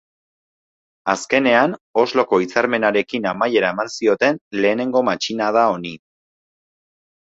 Azkenean, 1.13 1.75
Osloko 2.05 2.41
hitzarmenarekin 2.45 3.31
amaiera 3.35 3.73
eman 3.77 3.95
zioten 4.01 4.43
lehenengo 4.63 5.09
matxinada 5.15 5.71
honi. 5.79 5.99